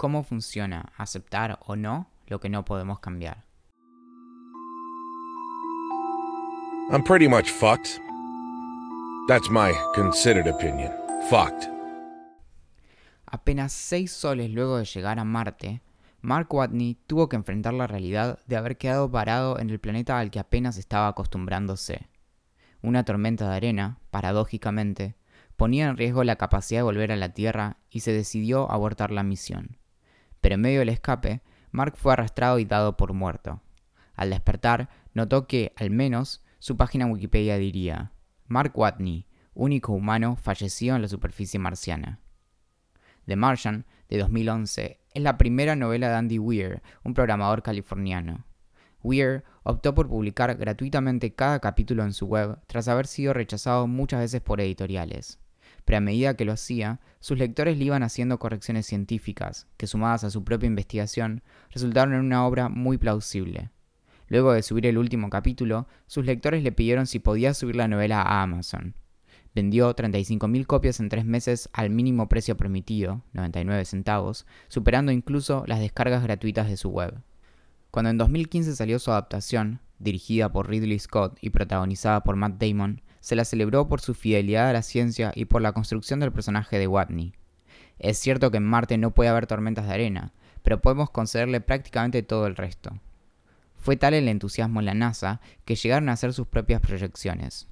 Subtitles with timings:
[0.00, 3.44] cómo funciona aceptar o no lo que no podemos cambiar.
[6.90, 8.00] I'm pretty much fucked.
[9.28, 10.90] That's my considered opinion.
[11.28, 11.68] Fucked.
[13.26, 15.82] Apenas seis soles luego de llegar a Marte,
[16.22, 20.30] Mark Watney tuvo que enfrentar la realidad de haber quedado parado en el planeta al
[20.30, 22.08] que apenas estaba acostumbrándose.
[22.80, 25.14] Una tormenta de arena, paradójicamente,
[25.56, 29.22] ponía en riesgo la capacidad de volver a la Tierra y se decidió abortar la
[29.22, 29.79] misión.
[30.40, 33.62] Pero en medio del escape, Mark fue arrastrado y dado por muerto.
[34.14, 38.12] Al despertar, notó que, al menos, su página Wikipedia diría,
[38.46, 42.20] Mark Watney, único humano, falleció en la superficie marciana.
[43.26, 48.44] The Martian, de 2011, es la primera novela de Andy Weir, un programador californiano.
[49.02, 54.20] Weir optó por publicar gratuitamente cada capítulo en su web tras haber sido rechazado muchas
[54.20, 55.39] veces por editoriales
[55.96, 60.30] a medida que lo hacía, sus lectores le iban haciendo correcciones científicas, que sumadas a
[60.30, 63.70] su propia investigación, resultaron en una obra muy plausible.
[64.28, 68.22] Luego de subir el último capítulo, sus lectores le pidieron si podía subir la novela
[68.22, 68.94] a Amazon.
[69.54, 75.80] Vendió 35.000 copias en tres meses al mínimo precio permitido, 99 centavos, superando incluso las
[75.80, 77.20] descargas gratuitas de su web.
[77.90, 83.02] Cuando en 2015 salió su adaptación, dirigida por Ridley Scott y protagonizada por Matt Damon,
[83.20, 86.78] se la celebró por su fidelidad a la ciencia y por la construcción del personaje
[86.78, 87.34] de Watney.
[87.98, 92.22] Es cierto que en Marte no puede haber tormentas de arena, pero podemos concederle prácticamente
[92.22, 92.98] todo el resto.
[93.76, 97.68] Fue tal el entusiasmo en la NASA que llegaron a hacer sus propias proyecciones.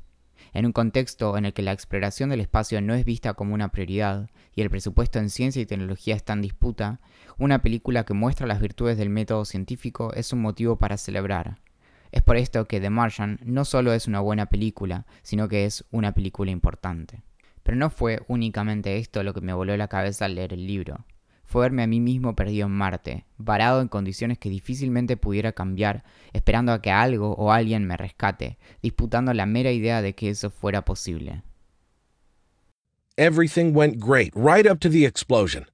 [0.52, 3.68] En un contexto en el que la exploración del espacio no es vista como una
[3.68, 7.00] prioridad y el presupuesto en ciencia y tecnología está en disputa,
[7.36, 11.58] una película que muestra las virtudes del método científico es un motivo para celebrar.
[12.10, 15.84] Es por esto que The Martian no solo es una buena película, sino que es
[15.90, 17.22] una película importante.
[17.62, 21.04] Pero no fue únicamente esto lo que me voló la cabeza al leer el libro.
[21.44, 26.04] Fue verme a mí mismo perdido en Marte, varado en condiciones que difícilmente pudiera cambiar,
[26.34, 30.50] esperando a que algo o alguien me rescate, disputando la mera idea de que eso
[30.50, 31.42] fuera posible.
[33.16, 35.66] Everything went great, right up to the explosion.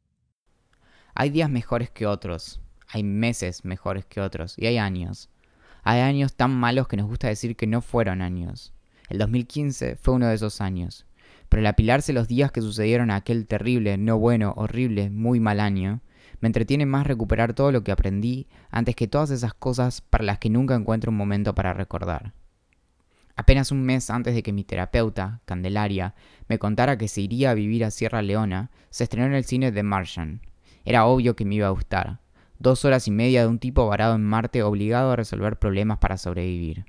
[1.14, 5.28] Hay días mejores que otros, hay meses mejores que otros, y hay años.
[5.86, 8.72] Hay años tan malos que nos gusta decir que no fueron años.
[9.10, 11.04] El 2015 fue uno de esos años.
[11.50, 15.60] Pero al apilarse los días que sucedieron a aquel terrible, no bueno, horrible, muy mal
[15.60, 16.00] año,
[16.40, 20.38] me entretiene más recuperar todo lo que aprendí antes que todas esas cosas para las
[20.38, 22.32] que nunca encuentro un momento para recordar.
[23.36, 26.14] Apenas un mes antes de que mi terapeuta, Candelaria,
[26.48, 29.70] me contara que se iría a vivir a Sierra Leona, se estrenó en el cine
[29.70, 30.40] The Martian.
[30.86, 32.23] Era obvio que me iba a gustar
[32.58, 36.18] dos horas y media de un tipo varado en Marte obligado a resolver problemas para
[36.18, 36.86] sobrevivir.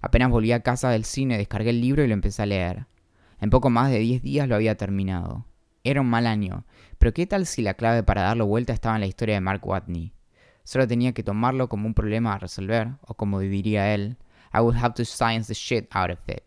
[0.00, 2.86] Apenas volví a casa del cine, descargué el libro y lo empecé a leer.
[3.40, 5.46] En poco más de diez días lo había terminado.
[5.84, 6.64] Era un mal año,
[6.98, 9.66] pero ¿qué tal si la clave para darlo vuelta estaba en la historia de Mark
[9.66, 10.12] Watney?
[10.64, 14.16] Solo tenía que tomarlo como un problema a resolver, o como diría él,
[14.54, 16.42] I would have to science the shit out of it.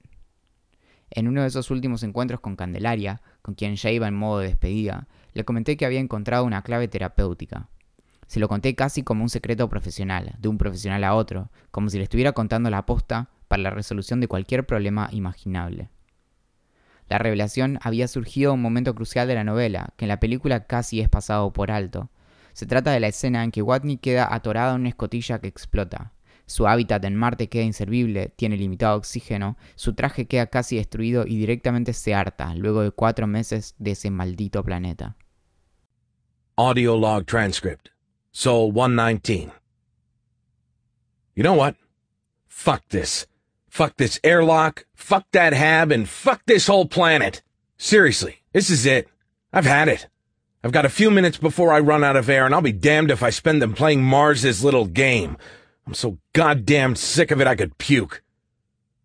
[1.10, 4.48] En uno de esos últimos encuentros con Candelaria, con quien ya iba en modo de
[4.48, 7.70] despedida, le comenté que había encontrado una clave terapéutica.
[8.28, 11.98] Se lo conté casi como un secreto profesional, de un profesional a otro, como si
[11.98, 15.90] le estuviera contando la aposta para la resolución de cualquier problema imaginable.
[17.08, 20.66] La revelación había surgido en un momento crucial de la novela, que en la película
[20.66, 22.10] casi es pasado por alto.
[22.54, 26.14] Se trata de la escena en que Watney queda atorada en una escotilla que explota.
[26.48, 31.38] Su hábitat en Marte queda inservible, tiene limitado oxígeno, su traje queda casi destruido y
[31.38, 35.16] directamente se harta luego de cuatro meses de ese maldito planeta.
[36.56, 37.95] Audio transcript.
[38.38, 39.54] Soul 119.
[41.36, 41.78] You know what?
[42.50, 43.28] Fuck this.
[43.70, 47.42] Fuck this airlock, fuck that hab, and fuck this whole planet.
[47.78, 49.08] Seriously, this is it.
[49.54, 50.08] I've had it.
[50.66, 53.10] I've got a few minutes before I run out of air, and I'll be damned
[53.10, 55.38] if I spend them playing Mars's little game.
[55.88, 58.22] I'm so goddamn sick of it I could puke.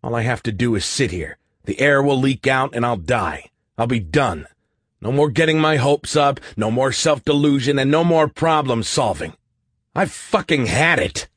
[0.03, 1.37] All I have to do is sit here.
[1.63, 3.49] The air will leak out, and I'll die.
[3.77, 4.47] I'll be done.
[5.03, 9.33] No more getting my hopes up, no more self-delusion, and no more problem solving.
[9.95, 11.27] I've fucking had it.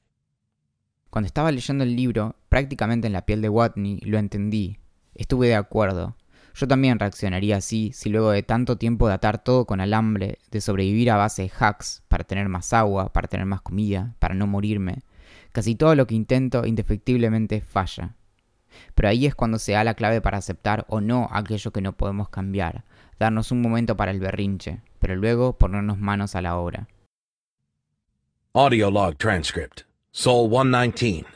[1.08, 4.80] Cuando estaba leyendo el libro, prácticamente en la piel de Watney, lo entendí.
[5.14, 6.14] Estuve de acuerdo.
[6.54, 10.60] Yo también reaccionaría así si luego de tanto tiempo de atar todo con alambre, de
[10.60, 14.46] sobrevivir a base de hacks para tener más agua, para tener más comida, para no
[14.46, 15.04] morirme,
[15.52, 18.14] casi todo lo que intento indefectiblemente falla.
[18.94, 21.96] Pero ahí es cuando se da la clave para aceptar o no aquello que no
[21.96, 22.84] podemos cambiar,
[23.18, 26.88] darnos un momento para el berrinche, pero luego ponernos manos a la obra.
[28.54, 29.82] Audio log transcript.
[30.12, 31.26] Soul 119.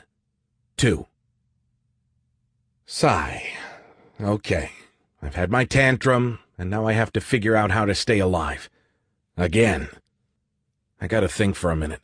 [0.77, 1.05] 2.
[2.85, 3.43] Sigh.
[4.21, 4.71] Okay.
[5.21, 8.69] I've had my tantrum, and now I have to figure out how to stay alive.
[9.35, 9.89] Again.
[11.01, 12.01] I gotta think for a minute.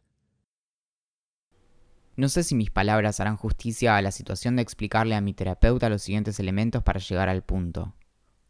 [2.17, 5.89] No sé si mis palabras harán justicia a la situación de explicarle a mi terapeuta
[5.89, 7.93] los siguientes elementos para llegar al punto.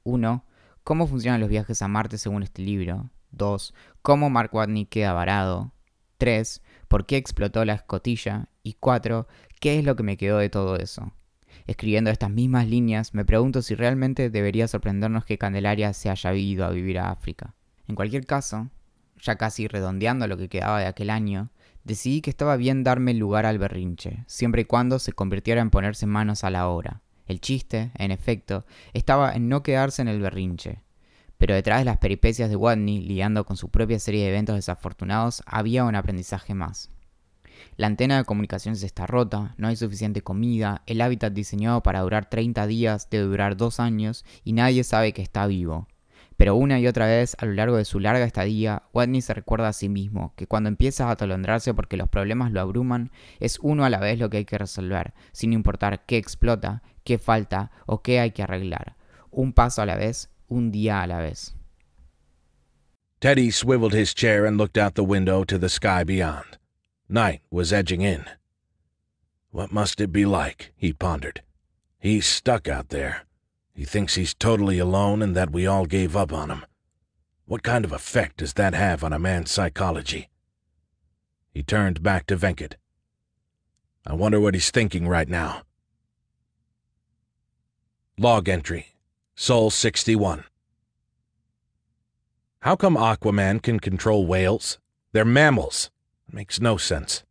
[0.03, 0.45] 1.
[0.85, 3.09] Cómo funcionan los viajes a Marte según este libro.
[3.31, 3.73] 2.
[4.03, 5.73] Cómo Mark Watney queda varado.
[6.19, 6.61] 3.
[6.87, 8.49] ¿Por qué explotó la escotilla?
[8.61, 9.27] Y 4.
[9.59, 11.11] ¿Qué es lo que me quedó de todo eso?
[11.65, 16.67] Escribiendo estas mismas líneas, me pregunto si realmente debería sorprendernos que Candelaria se haya ido
[16.67, 17.55] a vivir a África.
[17.87, 18.69] En cualquier caso,
[19.19, 21.49] ya casi redondeando lo que quedaba de aquel año,
[21.83, 26.05] decidí que estaba bien darme lugar al berrinche, siempre y cuando se convirtiera en ponerse
[26.05, 27.01] manos a la obra.
[27.25, 30.83] El chiste, en efecto, estaba en no quedarse en el berrinche.
[31.37, 35.43] Pero detrás de las peripecias de Watney, lidiando con su propia serie de eventos desafortunados,
[35.45, 36.89] había un aprendizaje más.
[37.77, 42.29] La antena de comunicaciones está rota, no hay suficiente comida, el hábitat diseñado para durar
[42.29, 45.87] 30 días debe durar 2 años y nadie sabe que está vivo.
[46.37, 49.69] Pero una y otra vez a lo largo de su larga estadía, Watney se recuerda
[49.69, 53.85] a sí mismo que cuando empieza a atolondrarse porque los problemas lo abruman, es uno
[53.85, 58.01] a la vez lo que hay que resolver, sin importar qué explota, qué falta o
[58.01, 58.97] qué hay que arreglar.
[59.31, 61.55] Un paso a la vez, un día a la vez.
[63.21, 66.57] Teddy swiveled his chair and looked out the window to the sky beyond.
[67.07, 68.25] Night was edging in.
[69.51, 70.73] What must it be like?
[70.75, 71.41] he pondered.
[71.97, 73.25] He's stuck out there.
[73.75, 76.65] He thinks he's totally alone and that we all gave up on him.
[77.45, 80.29] What kind of effect does that have on a man's psychology?
[81.53, 82.75] He turned back to Venkat.
[84.07, 85.63] I wonder what he's thinking right now.
[88.17, 88.95] Log entry
[89.35, 90.45] Soul 61.
[92.61, 94.79] How come Aquaman can control whales?
[95.11, 95.91] They're mammals.
[96.29, 97.23] It makes no sense.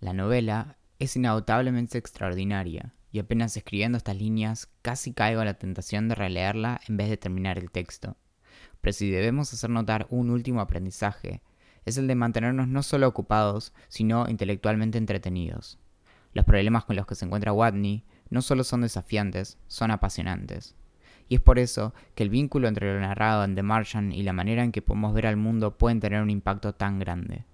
[0.00, 6.08] La novela es inagotablemente extraordinaria y apenas escribiendo estas líneas casi caigo a la tentación
[6.08, 8.16] de releerla en vez de terminar el texto.
[8.80, 11.42] Pero si debemos hacer notar un último aprendizaje,
[11.84, 15.78] es el de mantenernos no solo ocupados, sino intelectualmente entretenidos.
[16.34, 20.74] Los problemas con los que se encuentra Watney no solo son desafiantes, son apasionantes.
[21.28, 24.32] Y es por eso que el vínculo entre lo narrado en The Martian y la
[24.32, 27.44] manera en que podemos ver al mundo pueden tener un impacto tan grande.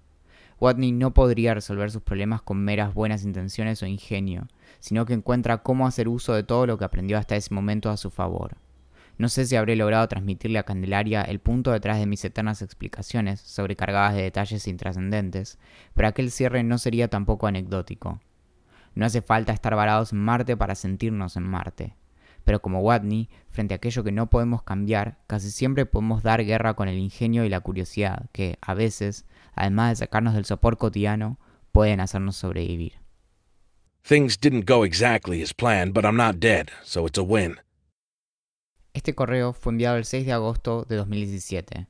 [0.59, 4.47] Watney no podría resolver sus problemas con meras buenas intenciones o ingenio,
[4.79, 7.97] sino que encuentra cómo hacer uso de todo lo que aprendió hasta ese momento a
[7.97, 8.57] su favor.
[9.17, 13.39] No sé si habré logrado transmitirle a Candelaria el punto detrás de mis eternas explicaciones,
[13.39, 15.57] sobrecargadas de detalles intrascendentes,
[15.93, 18.19] pero aquel cierre no sería tampoco anecdótico.
[18.93, 21.95] No hace falta estar varados en Marte para sentirnos en Marte.
[22.43, 26.75] Pero como Watney, frente a aquello que no podemos cambiar, casi siempre podemos dar guerra
[26.75, 31.39] con el ingenio y la curiosidad, que, a veces, además de sacarnos del sopor cotidiano,
[31.71, 33.04] pueden hacernos sobrevivir.
[34.07, 37.57] Things didn't go exactly as planned, but I'm not dead, so it's a win.
[38.93, 41.87] Este correo fue enviado el 6 de agosto de 2017.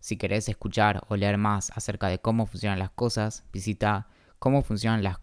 [0.00, 5.02] Si querés escuchar o leer más acerca de cómo funcionan las cosas, visita cómo funcionan
[5.02, 5.18] las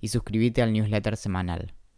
[0.00, 1.74] y suscríbete al newsletter semanal.